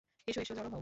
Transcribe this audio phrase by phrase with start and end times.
[0.27, 0.79] এসো, এসো, জড়ো হও।